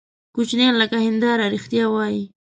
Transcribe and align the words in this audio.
کوچنیان 0.35 0.73
لکه 0.81 0.97
هنداره 1.05 1.45
رښتیا 1.55 1.85
وایي. 1.91 2.23